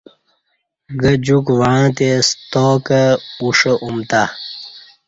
[1.01, 3.01] گہ جوک وعں تے ستاکہ
[3.41, 4.23] اوݜہ امتہ